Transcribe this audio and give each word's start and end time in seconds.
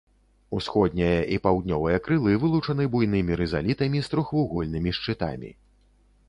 Усходняе 0.59 1.19
і 1.35 1.35
паўднёвае 1.47 1.97
крылы 2.07 2.33
вылучаны 2.45 2.87
буйнымі 2.97 3.37
рызалітамі 3.43 4.03
з 4.09 4.15
трохвугольнымі 4.15 4.97
шчытамі. 5.01 5.55